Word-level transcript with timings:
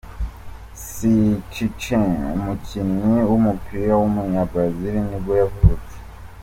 Cicinho, 0.85 2.27
umukinnyi 2.37 3.15
w’umupira 3.29 3.93
w’umunyabrazil 4.01 4.95
nibwo 5.07 5.33
yavutse. 5.41 5.95